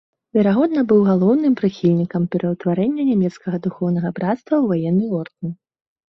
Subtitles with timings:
[0.35, 5.53] Верагодна быў галоўным прыхільнікам пераўтварэння нямецкага духоўнага брацтва ў ваенны ордэн.